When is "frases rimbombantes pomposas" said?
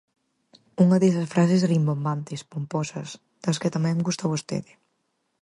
1.33-3.09